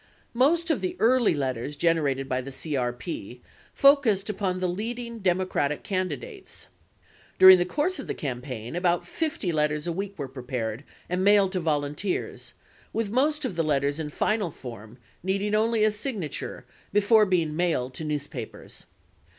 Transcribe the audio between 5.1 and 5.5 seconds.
Demo